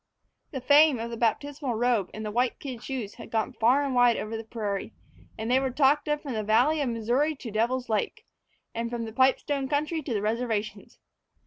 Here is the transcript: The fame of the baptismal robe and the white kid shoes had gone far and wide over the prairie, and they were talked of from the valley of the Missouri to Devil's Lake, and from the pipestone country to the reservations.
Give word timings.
The 0.49 0.61
fame 0.61 0.97
of 0.97 1.11
the 1.11 1.15
baptismal 1.15 1.75
robe 1.75 2.09
and 2.11 2.25
the 2.25 2.31
white 2.31 2.57
kid 2.59 2.81
shoes 2.81 3.13
had 3.13 3.29
gone 3.29 3.53
far 3.53 3.83
and 3.83 3.93
wide 3.93 4.17
over 4.17 4.35
the 4.35 4.43
prairie, 4.43 4.93
and 5.37 5.51
they 5.51 5.59
were 5.59 5.69
talked 5.69 6.07
of 6.07 6.23
from 6.23 6.33
the 6.33 6.41
valley 6.41 6.81
of 6.81 6.87
the 6.87 6.93
Missouri 6.95 7.35
to 7.35 7.51
Devil's 7.51 7.87
Lake, 7.87 8.25
and 8.73 8.89
from 8.89 9.05
the 9.05 9.13
pipestone 9.13 9.67
country 9.69 10.01
to 10.01 10.13
the 10.15 10.23
reservations. 10.23 10.97